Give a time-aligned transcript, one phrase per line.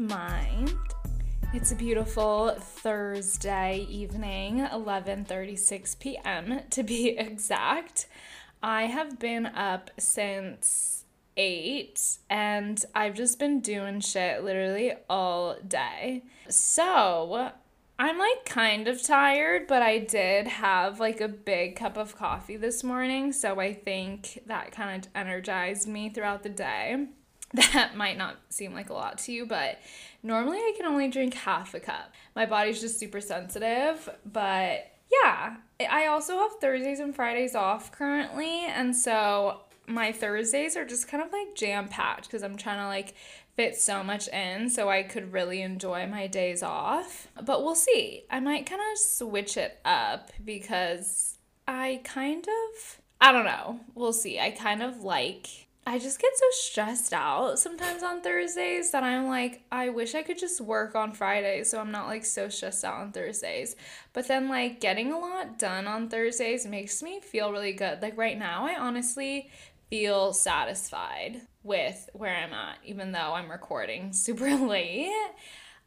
[0.00, 0.74] mind.
[1.52, 6.60] It's a beautiful Thursday evening, 11:36 p.m.
[6.70, 8.06] to be exact.
[8.62, 11.04] I have been up since
[11.36, 16.24] 8 and I've just been doing shit literally all day.
[16.48, 17.52] So,
[17.98, 22.56] I'm like kind of tired, but I did have like a big cup of coffee
[22.56, 27.08] this morning, so I think that kind of energized me throughout the day.
[27.72, 29.80] That might not seem like a lot to you, but
[30.22, 32.14] normally I can only drink half a cup.
[32.36, 38.66] My body's just super sensitive, but yeah, I also have Thursdays and Fridays off currently,
[38.66, 42.86] and so my Thursdays are just kind of like jam packed because I'm trying to
[42.86, 43.14] like
[43.56, 47.28] fit so much in so I could really enjoy my days off.
[47.34, 48.24] But we'll see.
[48.30, 53.80] I might kind of switch it up because I kind of, I don't know.
[53.94, 54.38] We'll see.
[54.38, 59.26] I kind of like I just get so stressed out sometimes on Thursdays that I'm
[59.26, 62.84] like, I wish I could just work on Fridays so I'm not like so stressed
[62.84, 63.74] out on Thursdays.
[64.12, 68.00] But then, like, getting a lot done on Thursdays makes me feel really good.
[68.02, 69.50] Like, right now, I honestly
[69.88, 75.10] feel satisfied with where I'm at, even though I'm recording super late.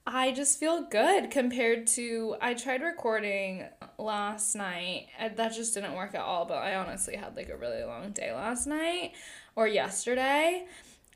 [0.05, 5.07] I just feel good compared to I tried recording last night.
[5.37, 8.33] That just didn't work at all, but I honestly had like a really long day
[8.33, 9.13] last night
[9.55, 10.65] or yesterday.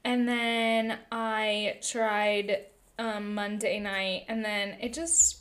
[0.04, 2.66] And then I tried
[2.98, 5.40] um, Monday night, and then it just,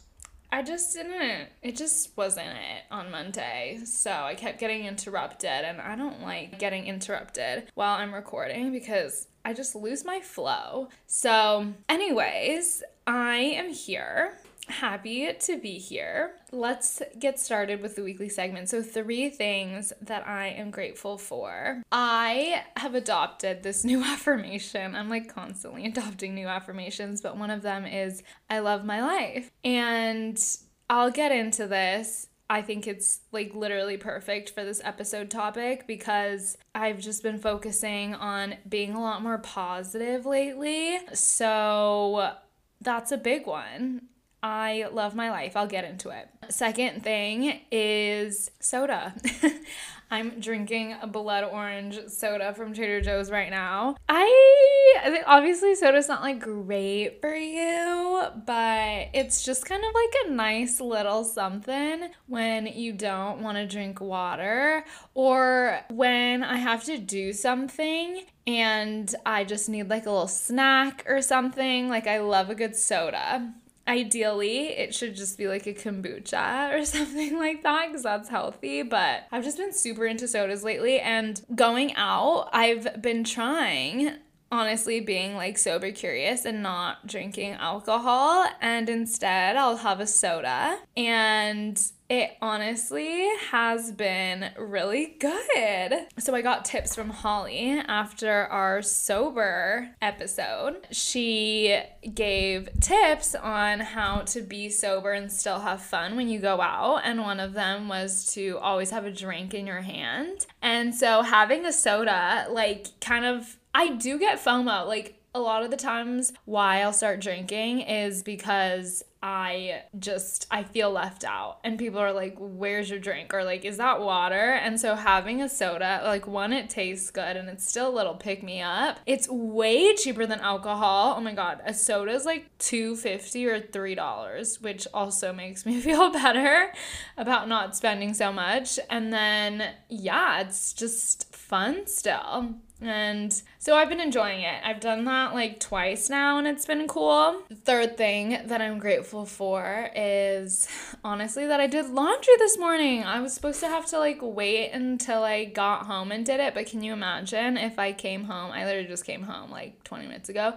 [0.50, 3.80] I just didn't, it just wasn't it on Monday.
[3.84, 9.28] So I kept getting interrupted, and I don't like getting interrupted while I'm recording because
[9.44, 10.88] I just lose my flow.
[11.06, 14.36] So, anyways, I am here
[14.68, 16.32] happy to be here.
[16.52, 18.68] Let's get started with the weekly segment.
[18.68, 21.82] So, three things that I am grateful for.
[21.92, 24.94] I have adopted this new affirmation.
[24.94, 29.50] I'm like constantly adopting new affirmations, but one of them is I love my life.
[29.64, 30.42] And
[30.88, 32.28] I'll get into this.
[32.48, 38.14] I think it's like literally perfect for this episode topic because I've just been focusing
[38.14, 40.98] on being a lot more positive lately.
[41.12, 42.34] So,
[42.80, 44.02] that's a big one.
[44.42, 45.56] I love my life.
[45.56, 46.28] I'll get into it.
[46.50, 49.14] Second thing is soda.
[50.10, 53.96] I'm drinking a blood orange soda from Trader Joe's right now.
[54.08, 60.30] I, obviously soda's not like great for you, but it's just kind of like a
[60.30, 66.98] nice little something when you don't want to drink water or when I have to
[66.98, 71.88] do something and I just need like a little snack or something.
[71.88, 73.52] Like I love a good soda.
[73.88, 78.82] Ideally, it should just be like a kombucha or something like that because that's healthy.
[78.82, 84.12] But I've just been super into sodas lately and going out, I've been trying
[84.50, 90.78] honestly being like sober curious and not drinking alcohol and instead I'll have a soda
[90.96, 96.06] and it honestly has been really good.
[96.18, 100.86] So I got tips from Holly after our sober episode.
[100.92, 101.78] She
[102.14, 107.00] gave tips on how to be sober and still have fun when you go out,
[107.04, 110.46] and one of them was to always have a drink in your hand.
[110.62, 114.86] And so having a soda like kind of I do get FOMO.
[114.86, 120.62] Like a lot of the times why I'll start drinking is because I just I
[120.62, 121.58] feel left out.
[121.62, 123.34] And people are like where's your drink?
[123.34, 124.52] or like is that water?
[124.52, 128.14] And so having a soda like one it tastes good and it's still a little
[128.14, 128.98] pick me up.
[129.04, 131.14] It's way cheaper than alcohol.
[131.18, 131.60] Oh my god.
[131.66, 136.72] A soda is like 250 or $3 which also makes me feel better
[137.18, 138.78] about not spending so much.
[138.88, 144.60] And then yeah it's just fun still and so I've been enjoying it.
[144.62, 147.42] I've done that like twice now and it's been cool.
[147.48, 150.68] The third thing that I'm grateful for is
[151.02, 153.02] honestly that I did laundry this morning.
[153.02, 156.52] I was supposed to have to like wait until I got home and did it,
[156.52, 158.52] but can you imagine if I came home?
[158.52, 160.56] I literally just came home like 20 minutes ago.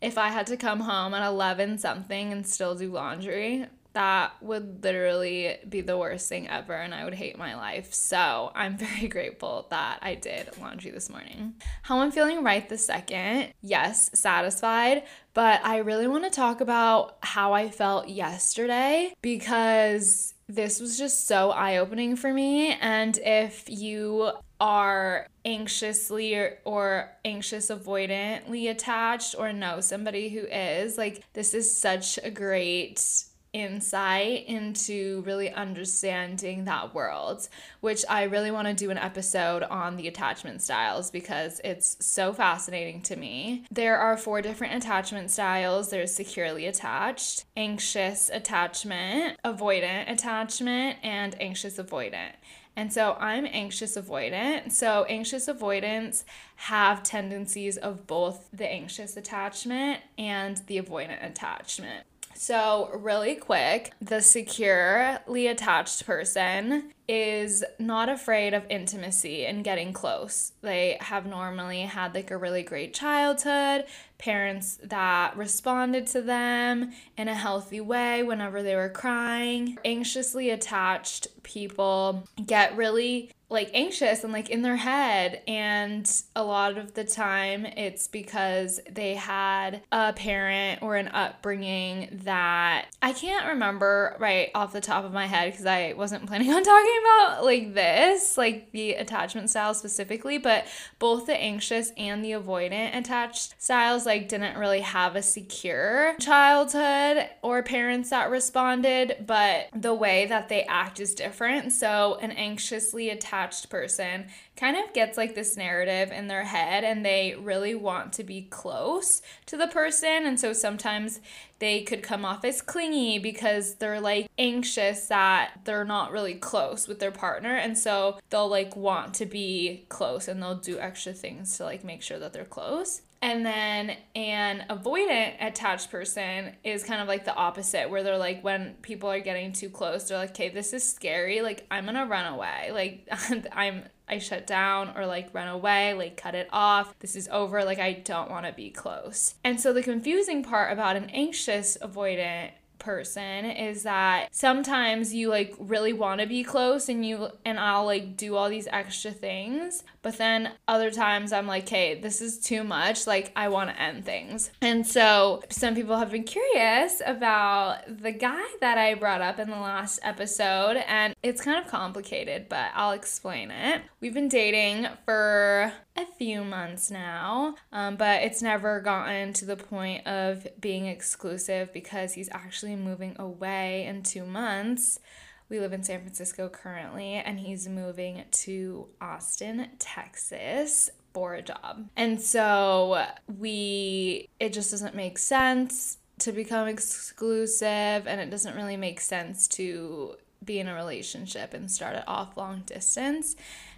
[0.00, 3.66] If I had to come home at 11 something and still do laundry,
[3.98, 7.92] that would literally be the worst thing ever and I would hate my life.
[7.92, 11.54] So I'm very grateful that I did laundry this morning.
[11.82, 15.02] How I'm feeling right this second, yes, satisfied,
[15.34, 21.26] but I really want to talk about how I felt yesterday because this was just
[21.26, 22.74] so eye opening for me.
[22.74, 24.30] And if you
[24.60, 31.80] are anxiously or, or anxious avoidantly attached or know somebody who is, like, this is
[31.80, 33.24] such a great
[33.58, 37.48] insight into really understanding that world,
[37.80, 42.32] which I really want to do an episode on the attachment styles because it's so
[42.32, 43.64] fascinating to me.
[43.70, 51.78] There are four different attachment styles there's securely attached, anxious attachment, avoidant attachment, and anxious
[51.78, 52.34] avoidant.
[52.76, 54.70] And so I'm anxious avoidant.
[54.70, 62.04] So anxious avoidants have tendencies of both the anxious attachment and the avoidant attachment.
[62.40, 70.52] So, really quick, the securely attached person is not afraid of intimacy and getting close.
[70.62, 73.86] They have normally had like a really great childhood,
[74.18, 79.76] parents that responded to them in a healthy way whenever they were crying.
[79.84, 86.76] Anxiously attached people get really like anxious and like in their head and a lot
[86.76, 93.46] of the time it's because they had a parent or an upbringing that I can't
[93.46, 97.44] remember right off the top of my head because I wasn't planning on talking about
[97.44, 100.66] like this like the attachment style specifically but
[100.98, 107.28] both the anxious and the avoidant attached styles like didn't really have a secure childhood
[107.40, 111.72] or parents that responded but the way that they act is different.
[111.72, 114.26] So an anxiously attached attached person
[114.56, 118.42] kind of gets like this narrative in their head and they really want to be
[118.42, 120.26] close to the person.
[120.26, 121.20] And so sometimes
[121.60, 126.88] they could come off as clingy because they're like anxious that they're not really close
[126.88, 127.54] with their partner.
[127.54, 131.84] And so they'll like want to be close and they'll do extra things to like
[131.84, 133.02] make sure that they're close.
[133.20, 138.44] And then an avoidant attached person is kind of like the opposite, where they're like,
[138.44, 141.40] when people are getting too close, they're like, okay, this is scary.
[141.40, 142.70] Like, I'm gonna run away.
[142.72, 143.08] Like,
[143.52, 146.98] I'm, I shut down or like run away, like cut it off.
[147.00, 147.64] This is over.
[147.64, 149.34] Like, I don't wanna be close.
[149.42, 155.54] And so the confusing part about an anxious avoidant person is that sometimes you like
[155.58, 159.82] really want to be close and you and I'll like do all these extra things
[160.02, 163.06] but then other times I'm like hey this is too much.
[163.06, 164.50] Like I want to end things.
[164.60, 169.50] And so some people have been curious about the guy that I brought up in
[169.50, 173.82] the last episode and it's kind of complicated but I'll explain it.
[174.00, 179.56] We've been dating for a few months now, um, but it's never gotten to the
[179.56, 185.00] point of being exclusive because he's actually moving away in two months.
[185.48, 191.88] We live in San Francisco currently, and he's moving to Austin, Texas for a job.
[191.96, 193.06] And so
[193.38, 197.66] we, it just doesn't make sense to become exclusive,
[198.06, 202.36] and it doesn't really make sense to be in a relationship and start it off
[202.36, 203.34] long distance.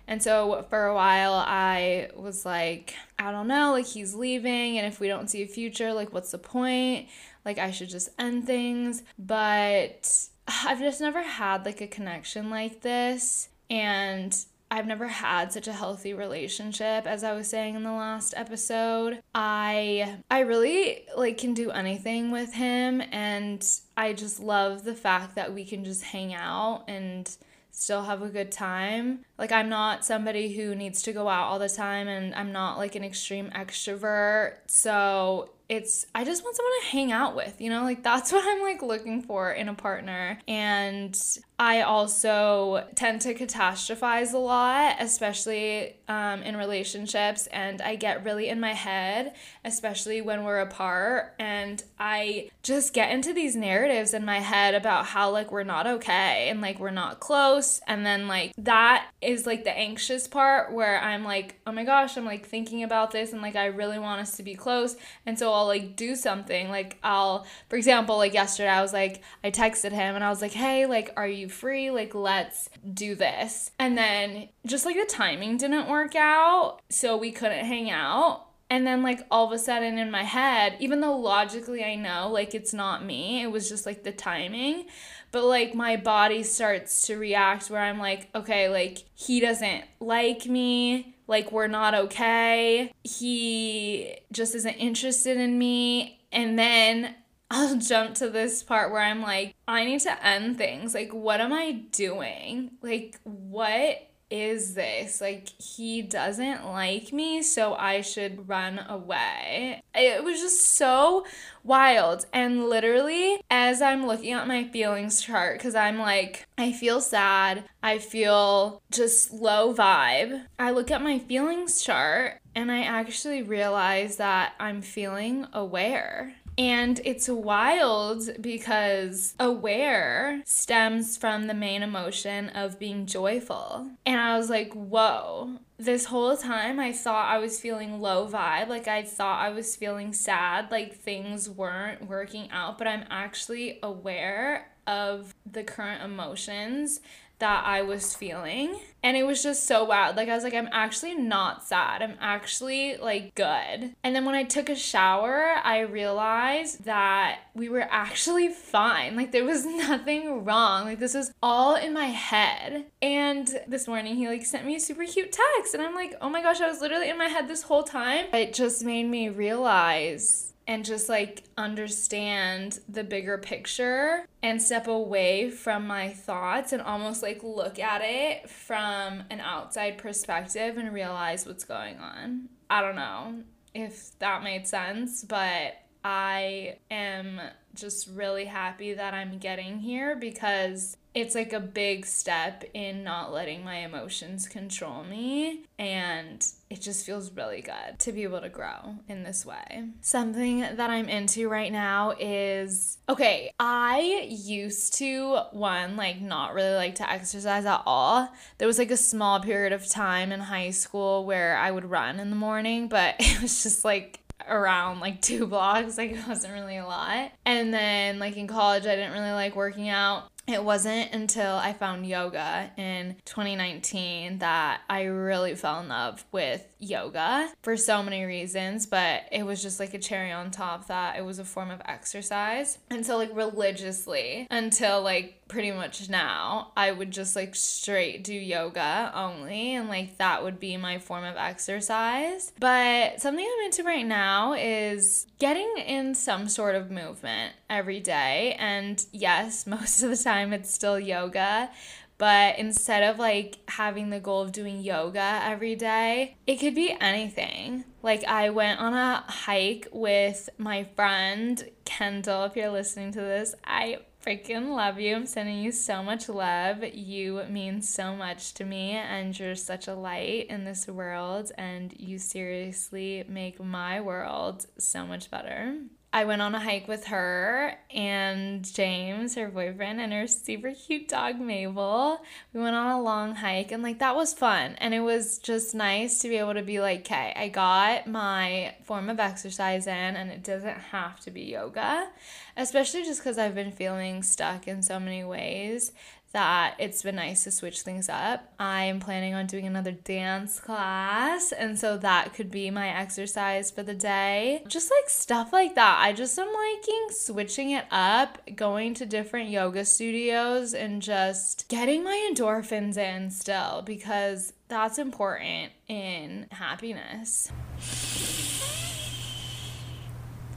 [0.08, 4.86] And so for a while, I was like, I don't know, like he's leaving, and
[4.86, 7.08] if we don't see a future, like what's the point?
[7.44, 9.04] Like I should just end things.
[9.18, 10.28] But
[10.64, 13.48] I've just never had like a connection like this.
[13.68, 14.36] And
[14.72, 19.20] I've never had such a healthy relationship as I was saying in the last episode.
[19.34, 23.66] I I really like can do anything with him and
[23.96, 27.28] I just love the fact that we can just hang out and
[27.72, 29.24] still have a good time.
[29.38, 32.78] Like, I'm not somebody who needs to go out all the time, and I'm not
[32.78, 34.56] like an extreme extrovert.
[34.66, 37.84] So, it's I just want someone to hang out with, you know?
[37.84, 40.38] Like that's what I'm like looking for in a partner.
[40.46, 41.16] And
[41.60, 48.48] I also tend to catastrophize a lot, especially um, in relationships, and I get really
[48.48, 51.34] in my head, especially when we're apart.
[51.38, 55.86] And I just get into these narratives in my head about how, like, we're not
[55.86, 57.82] okay and, like, we're not close.
[57.86, 62.16] And then, like, that is, like, the anxious part where I'm like, oh my gosh,
[62.16, 64.96] I'm, like, thinking about this and, like, I really want us to be close.
[65.26, 66.70] And so I'll, like, do something.
[66.70, 70.40] Like, I'll, for example, like, yesterday, I was like, I texted him and I was
[70.40, 71.90] like, hey, like, are you free.
[71.90, 73.70] Like, let's do this.
[73.78, 76.80] And then just like the timing didn't work out.
[76.88, 78.46] So we couldn't hang out.
[78.70, 82.30] And then, like, all of a sudden in my head, even though logically I know,
[82.30, 84.86] like, it's not me, it was just like the timing.
[85.32, 90.46] But, like, my body starts to react where I'm like, okay, like, he doesn't like
[90.46, 91.16] me.
[91.30, 92.92] Like, we're not okay.
[93.04, 96.20] He just isn't interested in me.
[96.32, 97.14] And then
[97.52, 100.92] I'll jump to this part where I'm like, I need to end things.
[100.92, 102.72] Like, what am I doing?
[102.82, 105.20] Like, what is this?
[105.20, 109.82] Like, he doesn't like me, so I should run away.
[109.94, 111.26] It was just so
[111.64, 112.26] wild.
[112.32, 117.64] And literally, as I'm looking at my feelings chart, because I'm like, I feel sad,
[117.82, 124.16] I feel just low vibe, I look at my feelings chart and I actually realize
[124.16, 132.78] that I'm feeling aware And it's wild because aware stems from the main emotion of
[132.78, 133.88] being joyful.
[134.04, 138.68] And I was like, whoa, this whole time I thought I was feeling low vibe.
[138.68, 143.78] Like I thought I was feeling sad, like things weren't working out, but I'm actually
[143.82, 147.00] aware of the current emotions
[147.40, 148.78] that I was feeling.
[149.02, 150.16] And it was just so wild.
[150.16, 152.02] Like, I was like, I'm actually not sad.
[152.02, 153.94] I'm actually like good.
[154.04, 159.16] And then when I took a shower, I realized that we were actually fine.
[159.16, 160.84] Like, there was nothing wrong.
[160.84, 162.86] Like, this was all in my head.
[163.00, 165.74] And this morning, he like sent me a super cute text.
[165.74, 168.26] And I'm like, oh my gosh, I was literally in my head this whole time.
[168.34, 175.50] It just made me realize and just like understand the bigger picture and step away
[175.50, 181.46] from my thoughts and almost like look at it from an outside perspective and realize
[181.46, 182.48] what's going on.
[182.68, 183.42] I don't know
[183.74, 185.74] if that made sense, but
[186.04, 187.40] I am
[187.74, 193.32] just really happy that I'm getting here because it's like a big step in not
[193.32, 198.48] letting my emotions control me and it just feels really good to be able to
[198.48, 199.88] grow in this way.
[200.02, 206.76] Something that I'm into right now is okay, I used to one like not really
[206.76, 208.32] like to exercise at all.
[208.58, 212.20] There was like a small period of time in high school where I would run
[212.20, 216.52] in the morning, but it was just like around like two blocks like it wasn't
[216.52, 220.64] really a lot and then like in college i didn't really like working out it
[220.64, 227.48] wasn't until I found yoga in 2019 that I really fell in love with yoga
[227.62, 231.24] for so many reasons, but it was just like a cherry on top that it
[231.24, 232.78] was a form of exercise.
[232.90, 238.34] And so, like, religiously until like pretty much now, I would just like straight do
[238.34, 242.52] yoga only, and like that would be my form of exercise.
[242.58, 248.56] But something I'm into right now is getting in some sort of movement every day.
[248.58, 251.70] And yes, most of the time it's still yoga.
[252.18, 256.94] But instead of like having the goal of doing yoga every day, it could be
[257.00, 257.84] anything.
[258.02, 262.44] Like, I went on a hike with my friend Kendall.
[262.44, 265.16] If you're listening to this, I freaking love you.
[265.16, 266.84] I'm sending you so much love.
[266.84, 271.94] You mean so much to me, and you're such a light in this world, and
[271.98, 275.78] you seriously make my world so much better.
[276.12, 281.06] I went on a hike with her and James, her boyfriend, and her super cute
[281.06, 282.20] dog Mabel.
[282.52, 284.74] We went on a long hike and like that was fun.
[284.78, 288.74] And it was just nice to be able to be like, okay, I got my
[288.82, 292.08] form of exercise in and it doesn't have to be yoga,
[292.56, 295.92] especially just because I've been feeling stuck in so many ways
[296.32, 298.52] that it's been nice to switch things up.
[298.58, 303.82] I'm planning on doing another dance class, and so that could be my exercise for
[303.82, 304.62] the day.
[304.68, 305.98] Just like stuff like that.
[306.00, 312.04] I just am liking switching it up, going to different yoga studios, and just getting
[312.04, 317.50] my endorphins in still because that's important in happiness.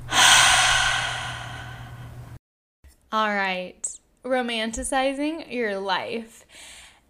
[3.12, 6.46] All right romanticizing your life.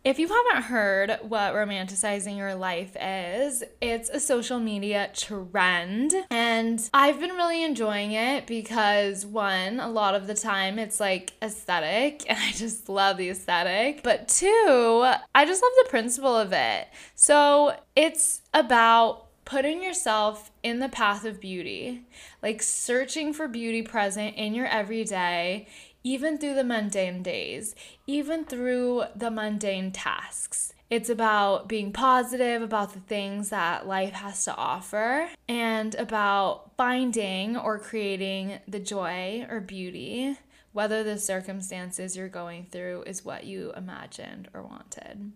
[0.04, 6.14] If you haven't heard what romanticizing your life is, it's a social media trend.
[6.30, 11.32] And I've been really enjoying it because, one, a lot of the time it's like
[11.42, 14.04] aesthetic, and I just love the aesthetic.
[14.04, 16.90] But two, I just love the principle of it.
[17.16, 22.02] So it's about putting yourself in the path of beauty,
[22.42, 25.68] like searching for beauty present in your everyday
[26.04, 27.76] even through the mundane days,
[28.08, 30.74] even through the mundane tasks.
[30.90, 37.58] It's about being positive about the things that life has to offer and about finding
[37.58, 40.38] or creating the joy or beauty,
[40.74, 45.32] whether the circumstances you're going through is what you imagined or wanted.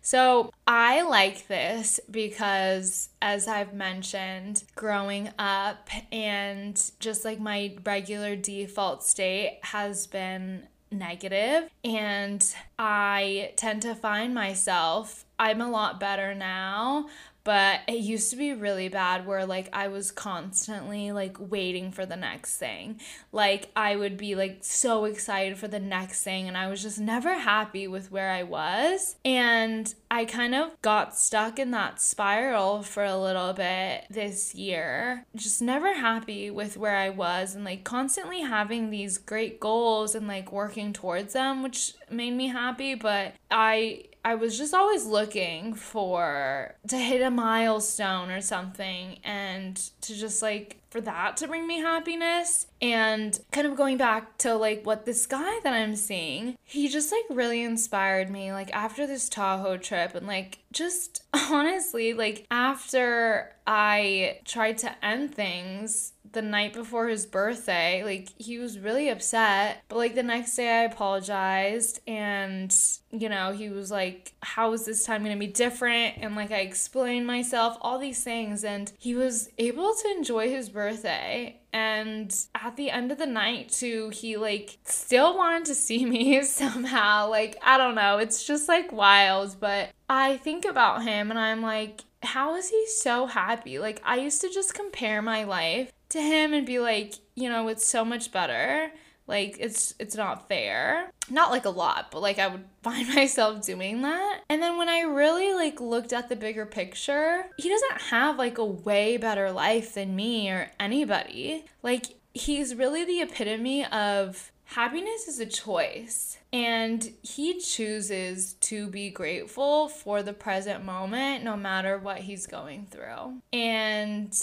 [0.00, 8.34] So I like this because, as I've mentioned, growing up and just like my regular
[8.34, 16.34] default state has been negative and I tend to find myself I'm a lot better
[16.34, 17.08] now
[17.48, 22.04] but it used to be really bad where like I was constantly like waiting for
[22.04, 23.00] the next thing.
[23.32, 27.00] Like I would be like so excited for the next thing and I was just
[27.00, 29.16] never happy with where I was.
[29.24, 35.24] And I kind of got stuck in that spiral for a little bit this year.
[35.34, 40.28] Just never happy with where I was and like constantly having these great goals and
[40.28, 45.72] like working towards them, which made me happy, but I I was just always looking
[45.72, 51.66] for to hit a milestone or something and to just like for that to bring
[51.66, 52.66] me happiness.
[52.82, 57.10] And kind of going back to like what this guy that I'm seeing, he just
[57.10, 58.52] like really inspired me.
[58.52, 65.34] Like after this Tahoe trip, and like just honestly, like after I tried to end
[65.34, 69.82] things the night before his birthday, like he was really upset.
[69.88, 72.74] But like the next day, I apologized, and
[73.10, 76.16] you know, he was like, How is this time gonna be different?
[76.18, 80.68] And like I explained myself, all these things, and he was able to enjoy his
[80.68, 81.60] birthday.
[81.72, 86.42] And at the end of the night too he like still wanted to see me
[86.42, 87.28] somehow.
[87.28, 88.18] Like i don't know.
[88.18, 89.56] It's just like wild.
[89.60, 93.78] But i think about him and i'm like how is he so happy?
[93.78, 97.68] Like i used to just compare my life to him and be like you know
[97.68, 98.90] it's so much better
[99.28, 101.12] like it's it's not fair.
[101.30, 104.40] Not like a lot, but like I would find myself doing that.
[104.48, 108.58] And then when I really like looked at the bigger picture, he doesn't have like
[108.58, 111.66] a way better life than me or anybody.
[111.82, 116.38] Like he's really the epitome of happiness is a choice.
[116.52, 122.86] And he chooses to be grateful for the present moment no matter what he's going
[122.90, 123.40] through.
[123.52, 124.34] And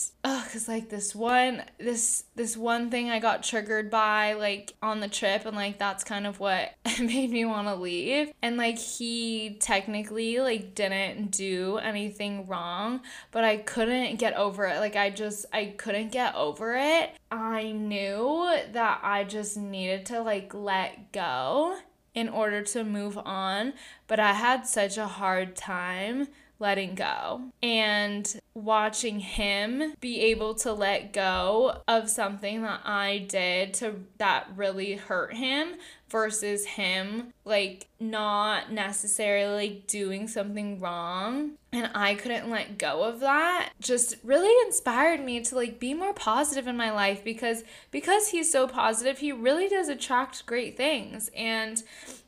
[0.55, 5.09] cuz like this one this this one thing I got triggered by like on the
[5.09, 8.31] trip and like that's kind of what made me want to leave.
[8.41, 14.79] And like he technically like didn't do anything wrong, but I couldn't get over it.
[14.79, 17.12] Like I just I couldn't get over it.
[17.29, 21.77] I knew that I just needed to like let go
[22.13, 23.74] in order to move on,
[24.07, 27.41] but I had such a hard time letting go.
[27.62, 34.47] And watching him be able to let go of something that I did to that
[34.55, 35.75] really hurt him
[36.07, 43.71] versus him like not necessarily doing something wrong and I couldn't let go of that
[43.81, 48.50] just really inspired me to like be more positive in my life because because he's
[48.50, 51.83] so positive he really does attract great things and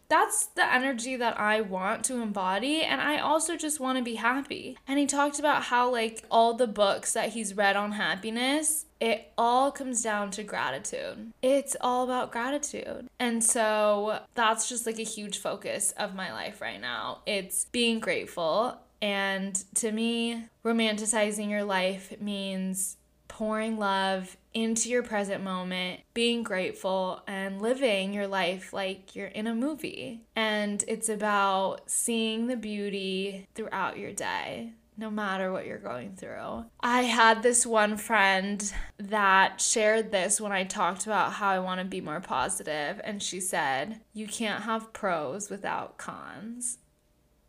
[0.09, 2.81] that's the energy that I want to embody.
[2.81, 4.77] And I also just want to be happy.
[4.87, 9.31] And he talked about how, like, all the books that he's read on happiness, it
[9.37, 11.33] all comes down to gratitude.
[11.41, 13.07] It's all about gratitude.
[13.19, 17.19] And so that's just like a huge focus of my life right now.
[17.25, 18.79] It's being grateful.
[19.01, 22.97] And to me, romanticizing your life means
[23.37, 29.45] pouring love into your present moment, being grateful, and living your life like you're in
[29.45, 30.23] a movie.
[30.35, 34.73] And it's about seeing the beauty throughout your day.
[34.97, 36.65] No matter what you're going through.
[36.79, 41.79] I had this one friend that shared this when I talked about how I want
[41.79, 46.79] to be more positive, and she said, You can't have pros without cons.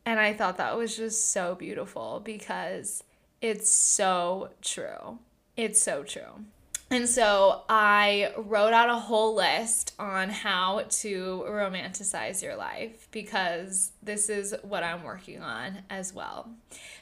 [0.05, 3.03] And I thought that was just so beautiful because
[3.41, 5.21] it's so true.
[5.59, 6.45] It's so true.
[6.91, 13.93] And so I wrote out a whole list on how to romanticize your life because
[14.03, 16.49] this is what I'm working on as well.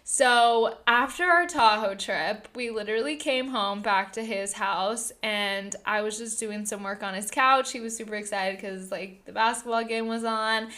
[0.02, 6.00] So after our Tahoe trip, we literally came home back to his house and I
[6.00, 7.70] was just doing some work on his couch.
[7.70, 10.68] He was super excited because like the basketball game was on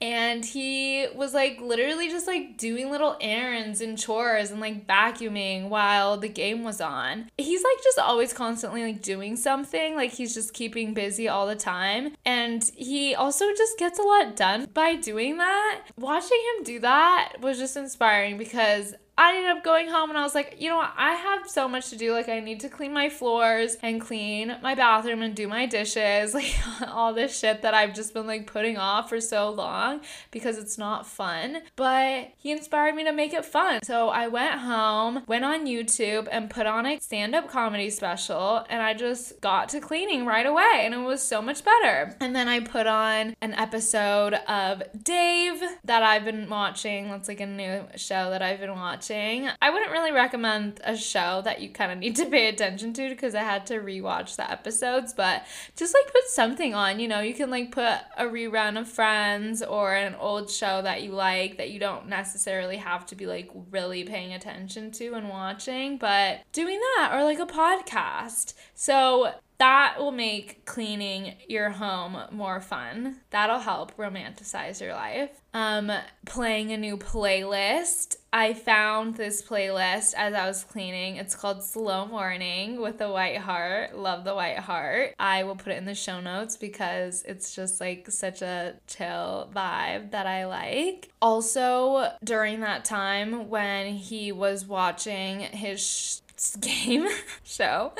[0.00, 5.68] and he was like literally just like doing little errands and chores and like vacuuming
[5.68, 7.30] while the game was on.
[7.38, 11.56] He's like just always constantly like doing something, like he's just keeping busy all the
[11.56, 12.14] time.
[12.24, 15.82] And he also just gets a lot done by doing that.
[15.98, 20.22] Watching him do that was just inspiring because I ended up going home and I
[20.22, 20.92] was like, you know what?
[20.96, 22.12] I have so much to do.
[22.12, 26.34] Like, I need to clean my floors and clean my bathroom and do my dishes.
[26.44, 26.56] Like,
[26.88, 30.00] all this shit that I've just been like putting off for so long
[30.32, 31.62] because it's not fun.
[31.76, 33.82] But he inspired me to make it fun.
[33.84, 38.66] So I went home, went on YouTube, and put on a stand up comedy special.
[38.68, 40.80] And I just got to cleaning right away.
[40.80, 42.16] And it was so much better.
[42.20, 47.10] And then I put on an episode of Dave that I've been watching.
[47.10, 49.48] That's like a new show that I've been watching watching.
[49.60, 53.08] I wouldn't really recommend a show that you kind of need to pay attention to
[53.08, 55.44] because I had to rewatch the episodes, but
[55.76, 59.62] just like put something on, you know, you can like put a rerun of Friends
[59.62, 63.50] or an old show that you like that you don't necessarily have to be like
[63.70, 68.54] really paying attention to and watching, but doing that or like a podcast.
[68.74, 73.20] So that will make cleaning your home more fun.
[73.30, 75.30] That'll help romanticize your life.
[75.52, 75.92] Um,
[76.26, 78.16] playing a new playlist.
[78.32, 81.16] I found this playlist as I was cleaning.
[81.16, 83.96] It's called Slow Morning with the White Heart.
[83.96, 85.14] Love the White Heart.
[85.20, 89.48] I will put it in the show notes because it's just like such a chill
[89.54, 91.12] vibe that I like.
[91.22, 96.22] Also, during that time when he was watching his
[96.60, 97.06] game
[97.42, 97.92] show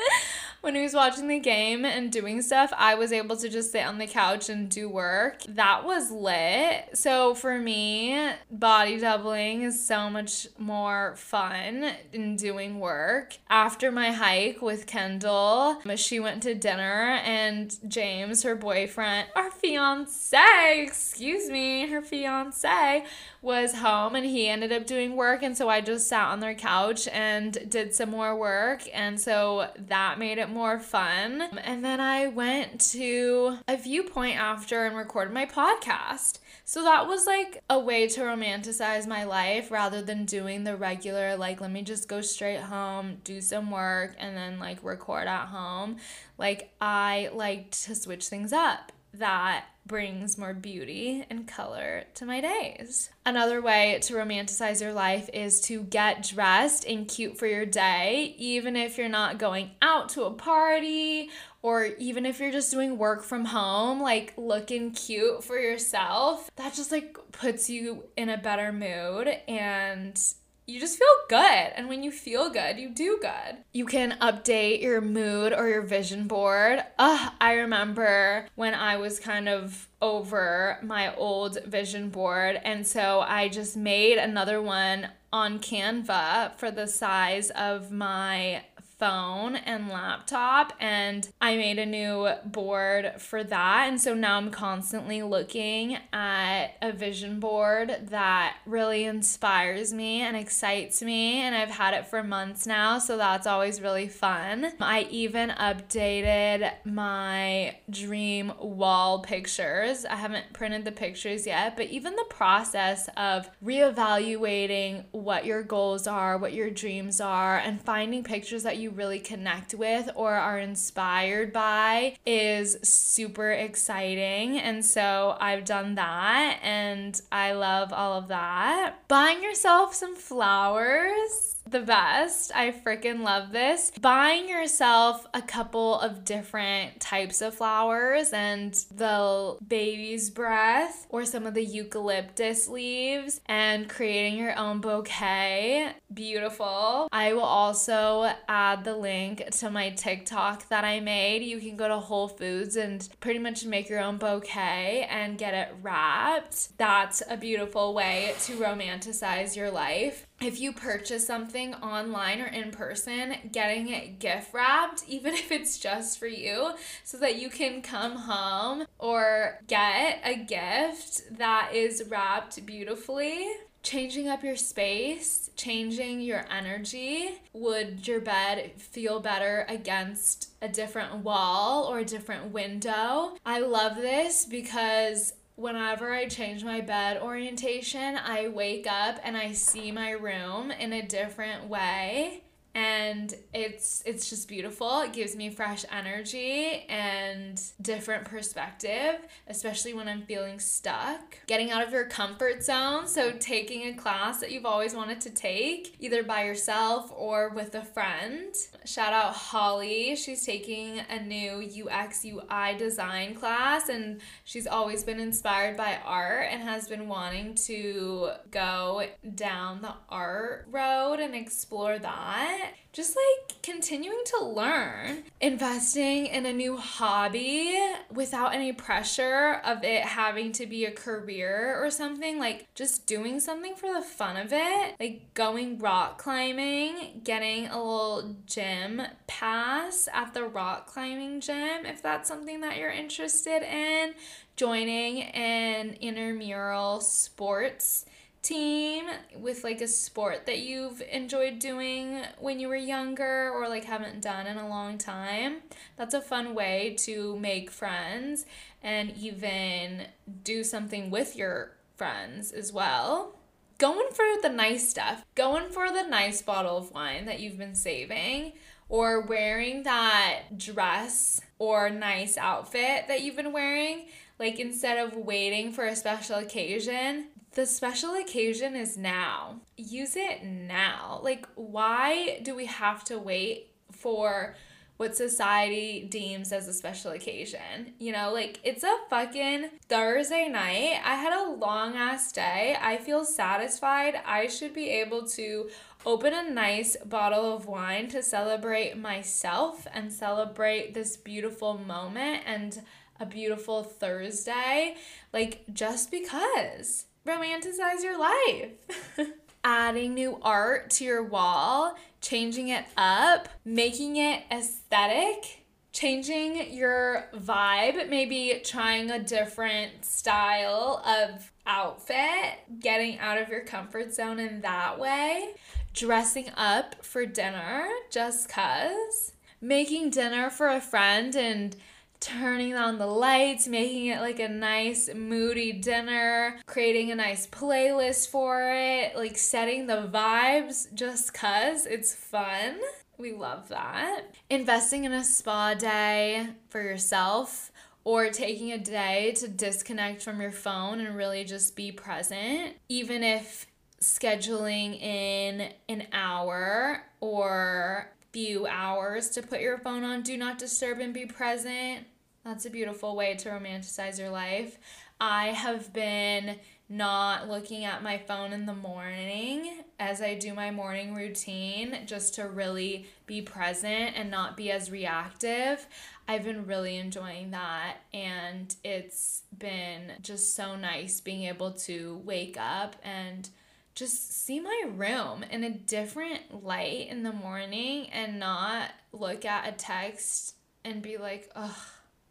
[0.65, 3.85] when he was watching the game and doing stuff, I was able to just sit
[3.85, 5.43] on the couch and do work.
[5.47, 6.89] That was lit.
[6.97, 13.37] So for me, body doubling is so much more fun in doing work.
[13.47, 20.81] After my hike with Kendall, she went to dinner and James, her boyfriend, our fiance,
[20.81, 23.05] excuse me, her fiance
[23.45, 26.55] was home and he ended up doing work and so I just sat on their
[26.55, 31.43] couch and did some more work and so that made it more fun.
[31.63, 36.39] And then I went to a viewpoint after and recorded my podcast.
[36.65, 41.37] So that was like a way to romanticize my life rather than doing the regular,
[41.37, 45.45] like, let me just go straight home, do some work, and then like record at
[45.45, 45.97] home.
[46.39, 52.41] Like, I like to switch things up that brings more beauty and color to my
[52.41, 53.09] days.
[53.25, 58.35] Another way to romanticize your life is to get dressed and cute for your day,
[58.37, 61.29] even if you're not going out to a party
[61.61, 66.49] or even if you're just doing work from home, like looking cute for yourself.
[66.57, 70.19] That just like puts you in a better mood and
[70.67, 71.71] you just feel good.
[71.75, 73.57] And when you feel good, you do good.
[73.71, 76.83] You can update your mood or your vision board.
[76.97, 82.59] Ugh, I remember when I was kind of over my old vision board.
[82.63, 88.63] And so I just made another one on Canva for the size of my
[88.97, 93.87] phone and laptop and I made a new board for that.
[93.87, 100.35] And so now I'm constantly looking at a vision board that really inspires me and
[100.37, 101.41] excites me.
[101.41, 104.71] And I've had it for months now, so that's always really fun.
[104.79, 110.05] I even updated my dream wall pictures.
[110.05, 116.07] I haven't printed the pictures yet, but even the process of reevaluating what your goals
[116.07, 120.35] are, what your dreams are, and finding pictures that you you really connect with or
[120.35, 124.59] are inspired by is super exciting.
[124.59, 128.97] And so I've done that and I love all of that.
[129.07, 132.51] Buying yourself some flowers the best.
[132.53, 133.91] I freaking love this.
[133.99, 141.45] Buying yourself a couple of different types of flowers and the baby's breath or some
[141.45, 145.93] of the eucalyptus leaves and creating your own bouquet.
[146.13, 147.07] Beautiful.
[147.11, 151.41] I will also add the link to my TikTok that I made.
[151.41, 155.53] You can go to Whole Foods and pretty much make your own bouquet and get
[155.53, 156.77] it wrapped.
[156.77, 162.71] That's a beautiful way to romanticize your life if you purchase something online or in
[162.71, 166.71] person, getting it gift wrapped, even if it's just for you,
[167.03, 173.45] so that you can come home or get a gift that is wrapped beautifully.
[173.83, 177.39] Changing up your space, changing your energy.
[177.53, 183.37] Would your bed feel better against a different wall or a different window?
[183.45, 189.51] I love this because whenever I change my bed orientation, I wake up and I
[189.53, 192.44] see my room in a different way
[192.75, 194.99] and it's it's just beautiful.
[194.99, 199.15] It gives me fresh energy and different perspective
[199.47, 201.37] especially when i'm feeling stuck.
[201.47, 205.29] Getting out of your comfort zone so taking a class that you've always wanted to
[205.29, 208.53] take either by yourself or with a friend.
[208.83, 210.15] Shout out holly.
[210.17, 216.47] She's taking a new ux ui design class and she's always been inspired by art
[216.51, 222.64] and has been wanting to go down the art road and explore that
[222.95, 227.77] just like continuing to learn, investing in a new hobby
[228.09, 233.41] without any pressure of it having to be a career or something, like just doing
[233.41, 240.07] something for the fun of it, like going rock climbing, getting a little gym pass
[240.13, 244.13] at the rock climbing gym if that's something that you're interested in,
[244.55, 248.05] joining an intramural sports
[248.45, 249.05] team
[249.35, 254.21] with like a sport that you've enjoyed doing when you were younger or like haven't
[254.21, 255.57] done in a long time.
[255.97, 258.45] That's a fun way to make friends
[258.83, 260.03] and even
[260.43, 263.35] do something with your friends as well.
[263.77, 267.75] Going for the nice stuff, going for the nice bottle of wine that you've been
[267.75, 268.53] saving,
[268.87, 274.05] or wearing that dress or nice outfit that you've been wearing.
[274.37, 279.61] Like instead of waiting for a special occasion, the special occasion is now.
[279.75, 281.19] Use it now.
[281.23, 284.55] Like, why do we have to wait for
[284.97, 287.93] what society deems as a special occasion.
[287.99, 291.01] You know, like it's a fucking Thursday night.
[291.03, 292.77] I had a long ass day.
[292.79, 294.15] I feel satisfied.
[294.25, 295.69] I should be able to
[296.05, 302.81] open a nice bottle of wine to celebrate myself and celebrate this beautiful moment and
[303.19, 304.95] a beautiful Thursday.
[305.33, 307.05] Like, just because.
[307.25, 308.71] Romanticize your life.
[309.63, 318.09] Adding new art to your wall, changing it up, making it aesthetic changing your vibe,
[318.09, 324.99] maybe trying a different style of outfit, getting out of your comfort zone in that
[324.99, 325.53] way,
[325.93, 331.77] dressing up for dinner just cuz, making dinner for a friend and
[332.25, 338.29] turning on the lights, making it like a nice moody dinner, creating a nice playlist
[338.29, 342.79] for it, like setting the vibes just cuz it's fun.
[343.19, 344.23] We love that.
[344.49, 347.71] Investing in a spa day for yourself
[348.03, 353.23] or taking a day to disconnect from your phone and really just be present, even
[353.23, 353.67] if
[354.01, 360.99] scheduling in an hour or few hours to put your phone on do not disturb
[360.99, 362.05] and be present.
[362.45, 364.77] That's a beautiful way to romanticize your life.
[365.19, 370.69] I have been not looking at my phone in the morning as I do my
[370.69, 375.87] morning routine just to really be present and not be as reactive.
[376.27, 382.57] I've been really enjoying that and it's been just so nice being able to wake
[382.59, 383.49] up and
[383.95, 389.67] just see my room in a different light in the morning and not look at
[389.67, 390.53] a text
[390.83, 391.73] and be like, ugh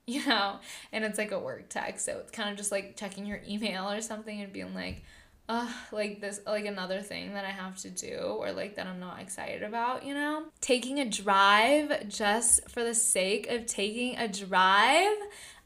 [0.06, 0.56] you know,
[0.92, 2.04] and it's like a work text.
[2.04, 5.02] So it's kind of just like checking your email or something and being like,
[5.48, 9.00] uh, like this, like another thing that I have to do or like that I'm
[9.00, 10.44] not excited about, you know?
[10.60, 15.16] Taking a drive just for the sake of taking a drive.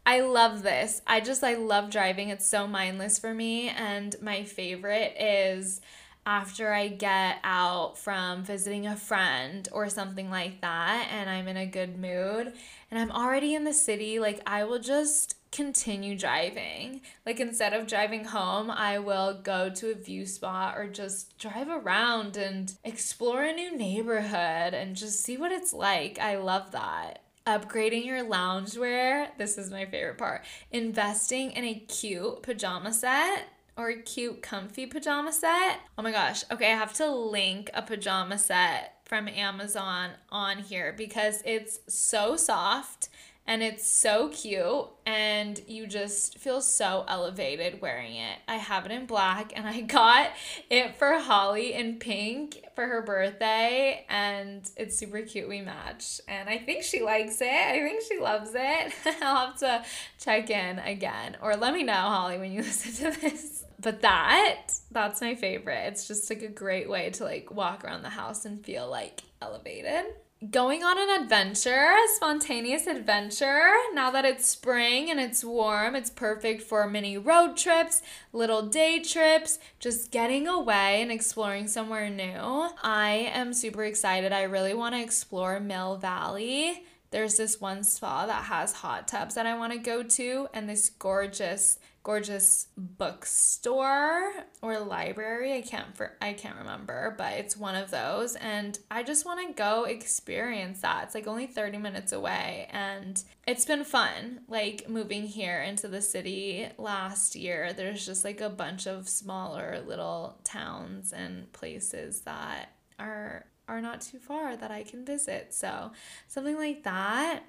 [0.07, 1.03] I love this.
[1.07, 2.29] I just, I love driving.
[2.31, 3.69] It's so mindless for me.
[3.69, 5.81] And my favorite is
[6.29, 11.57] after I get out from visiting a friend or something like that and I'm in
[11.57, 12.53] a good mood
[12.91, 17.01] and I'm already in the city, like I will just continue driving.
[17.25, 21.71] Like instead of driving home, I will go to a view spot or just drive
[21.71, 26.19] around and explore a new neighborhood and just see what it's like.
[26.19, 29.29] I love that upgrading your loungewear.
[29.39, 30.45] This is my favorite part.
[30.73, 35.81] Investing in a cute pajama set or a cute comfy pajama set.
[35.97, 36.43] Oh my gosh.
[36.51, 42.37] Okay, I have to link a pajama set from Amazon on here because it's so
[42.37, 43.09] soft
[43.47, 48.39] and it's so cute and you just feel so elevated wearing it.
[48.47, 50.33] I have it in black and I got
[50.69, 56.49] it for Holly in pink for her birthday and it's super cute we match and
[56.49, 57.47] I think she likes it.
[57.47, 58.93] I think she loves it.
[59.23, 59.85] I'll have to
[60.19, 64.73] check in again or let me know Holly when you listen to this but that
[64.91, 65.87] that's my favorite.
[65.89, 69.23] It's just like a great way to like walk around the house and feel like
[69.41, 70.05] elevated.
[70.53, 73.73] Going on an adventure, a spontaneous adventure.
[73.93, 79.01] Now that it's spring and it's warm, it's perfect for mini road trips, little day
[79.01, 82.69] trips, just getting away and exploring somewhere new.
[82.85, 84.33] I am super excited.
[84.33, 86.85] I really want to explore Mill Valley.
[87.11, 90.69] There's this one spa that has hot tubs that I want to go to, and
[90.69, 95.53] this gorgeous gorgeous bookstore or library.
[95.53, 99.47] I can't for I can't remember, but it's one of those and I just want
[99.47, 101.05] to go experience that.
[101.05, 104.41] It's like only 30 minutes away and it's been fun.
[104.49, 109.83] Like moving here into the city last year, there's just like a bunch of smaller
[109.87, 115.53] little towns and places that are are not too far that I can visit.
[115.53, 115.93] So,
[116.27, 117.45] something like that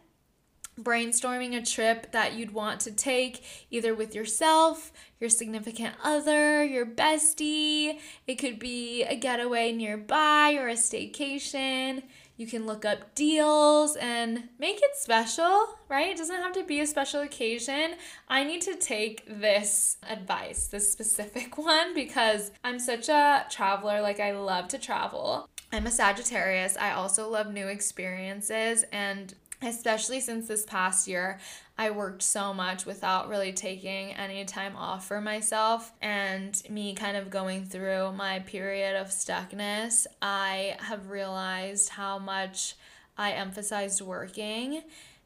[0.84, 6.86] brainstorming a trip that you'd want to take either with yourself, your significant other, your
[6.86, 8.00] bestie.
[8.28, 12.04] It could be a getaway nearby or a staycation.
[12.40, 16.08] You can look up deals and make it special, right?
[16.08, 17.96] It doesn't have to be a special occasion.
[18.30, 24.02] I need to take this advice, this specific one, because I'm such a traveler.
[24.02, 25.50] Like, I love to travel.
[25.74, 26.78] I'm a Sagittarius.
[26.78, 31.40] I also love new experiences and especially since this past year
[31.80, 35.94] I worked so much without really taking any time off for myself.
[36.02, 42.76] And me kind of going through my period of stuckness, I have realized how much
[43.18, 44.84] I emphasized working.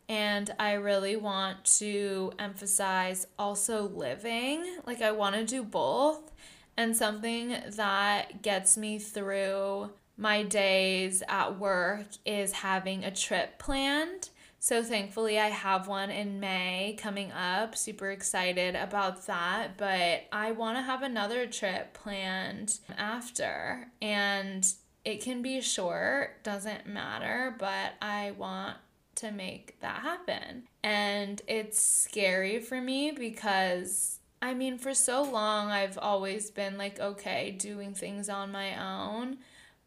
[0.08, 4.64] And I really want to emphasize also living.
[4.86, 6.32] Like I want to do both.
[6.78, 14.30] And something that gets me through my days at work is having a trip planned.
[14.60, 17.76] So thankfully, I have one in May coming up.
[17.76, 19.78] Super excited about that.
[19.78, 23.88] But I want to have another trip planned after.
[24.02, 24.66] And
[25.04, 28.78] it can be short, doesn't matter, but I want
[29.16, 30.64] to make that happen.
[30.82, 37.00] And it's scary for me because I mean, for so long, I've always been like,
[37.00, 39.38] okay, doing things on my own.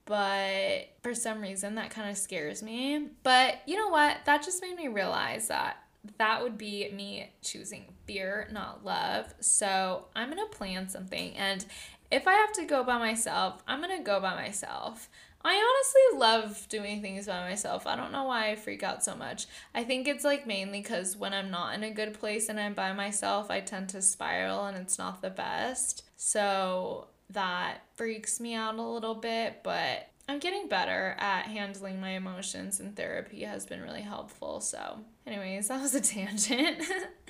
[0.06, 3.08] But for some reason, that kind of scares me.
[3.22, 4.18] But you know what?
[4.24, 5.76] That just made me realize that
[6.18, 9.34] that would be me choosing fear, not love.
[9.40, 11.34] So I'm to plan something.
[11.36, 11.64] And
[12.10, 15.08] if I have to go by myself, I'm to go by myself.
[15.44, 17.86] I honestly love doing things by myself.
[17.86, 19.46] I don't know why I freak out so much.
[19.74, 22.74] I think it's like mainly because when I'm not in a good place and I'm
[22.74, 26.02] by myself, I tend to spiral and it's not the best.
[26.16, 32.10] So that freaks me out a little bit, but I'm getting better at handling my
[32.10, 34.60] emotions, and therapy has been really helpful.
[34.60, 36.82] So, anyways, that was a tangent.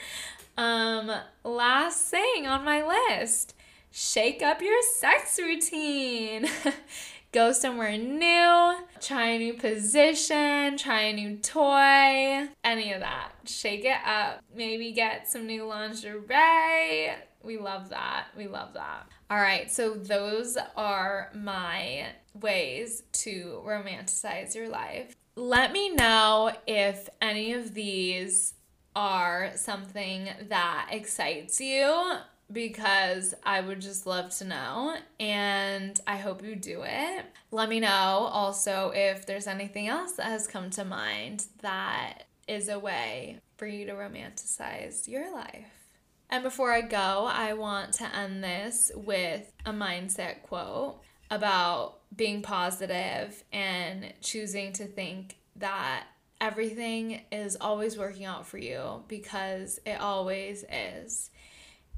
[0.57, 1.13] um,
[1.45, 3.55] last thing on my list
[3.91, 6.47] shake up your sex routine.
[7.33, 13.33] go somewhere new, try a new position, try a new toy, any of that.
[13.45, 14.43] Shake it up.
[14.55, 17.11] Maybe get some new lingerie.
[17.43, 18.29] We love that.
[18.37, 19.07] We love that.
[19.29, 22.07] All right, so those are my
[22.41, 25.17] ways to romanticize your life.
[25.35, 28.55] Let me know if any of these
[28.95, 32.15] are something that excites you
[32.53, 37.27] because I would just love to know and I hope you do it.
[37.51, 42.69] Let me know also if there's anything else that has come to mind that is
[42.69, 45.86] a way for you to romanticize your life.
[46.29, 52.43] And before I go, I want to end this with a mindset quote about being
[52.43, 56.05] positive and choosing to think that
[56.41, 61.31] everything is always working out for you because it always is.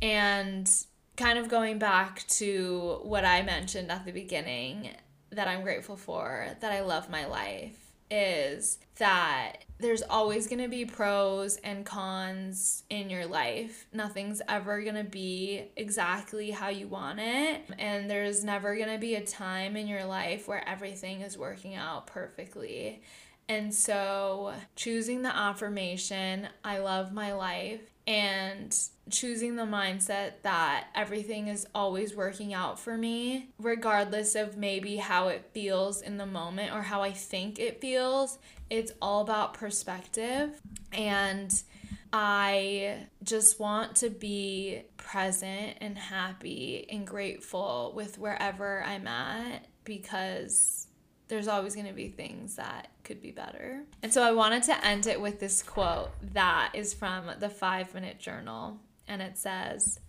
[0.00, 0.70] And
[1.16, 4.90] kind of going back to what I mentioned at the beginning
[5.30, 10.68] that I'm grateful for, that I love my life, is that there's always going to
[10.68, 13.86] be pros and cons in your life.
[13.92, 17.62] Nothing's ever going to be exactly how you want it.
[17.78, 21.74] And there's never going to be a time in your life where everything is working
[21.74, 23.02] out perfectly.
[23.48, 28.74] And so, choosing the affirmation, I love my life, and
[29.10, 35.28] choosing the mindset that everything is always working out for me, regardless of maybe how
[35.28, 38.38] it feels in the moment or how I think it feels.
[38.70, 40.58] It's all about perspective.
[40.90, 41.62] And
[42.10, 50.87] I just want to be present and happy and grateful with wherever I'm at because
[51.28, 53.82] there's always going to be things that could be better.
[54.02, 57.94] And so I wanted to end it with this quote that is from the five
[57.94, 58.78] minute journal.
[59.06, 60.00] And it says,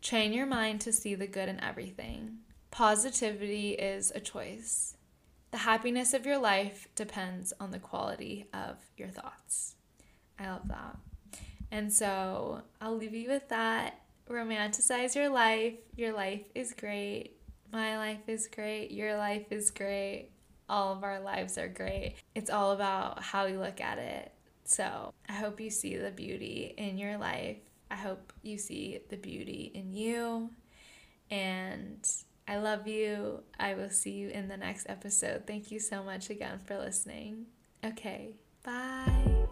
[0.00, 2.38] Train your mind to see the good in everything.
[2.70, 4.96] Positivity is a choice.
[5.50, 9.74] The happiness of your life depends on the quality of your thoughts.
[10.38, 10.96] I love that.
[11.70, 14.00] And so I'll leave you with that.
[14.30, 15.74] Romanticize your life.
[15.96, 17.36] Your life is great.
[17.72, 18.90] My life is great.
[18.90, 20.30] Your life is great
[20.68, 22.16] all of our lives are great.
[22.34, 24.32] It's all about how you look at it.
[24.64, 27.56] So I hope you see the beauty in your life.
[27.90, 30.50] I hope you see the beauty in you.
[31.30, 32.06] And
[32.46, 33.42] I love you.
[33.58, 35.46] I will see you in the next episode.
[35.46, 37.46] Thank you so much again for listening.
[37.84, 39.48] Okay, bye.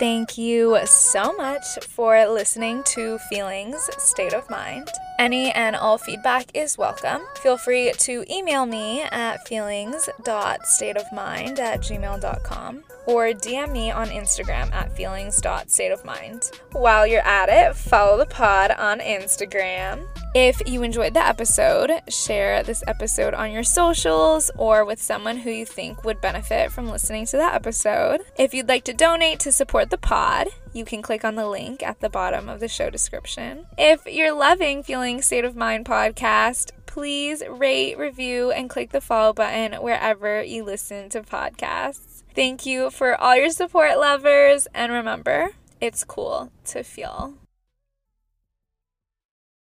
[0.00, 4.88] Thank you so much for listening to Feelings State of Mind.
[5.18, 7.20] Any and all feedback is welcome.
[7.42, 14.94] Feel free to email me at feelings.stateofmind at gmail.com or DM me on Instagram at
[14.96, 16.54] feelings.stateofmind.
[16.72, 20.06] While you're at it, follow the pod on Instagram.
[20.34, 25.50] If you enjoyed the episode, share this episode on your socials or with someone who
[25.50, 28.20] you think would benefit from listening to that episode.
[28.38, 31.82] If you'd like to donate to support the pod, you can click on the link
[31.82, 33.66] at the bottom of the show description.
[33.76, 39.32] If you're loving Feeling State of Mind podcast, please rate, review, and click the follow
[39.32, 42.09] button wherever you listen to podcasts.
[42.34, 45.50] Thank you for all your support, lovers, and remember,
[45.80, 47.34] it's cool to feel.